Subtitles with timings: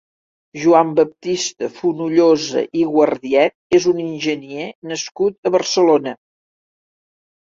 [0.61, 6.15] Joan Baptista Fonollosa i Guardiet és un enginyer nascut a Barcelona.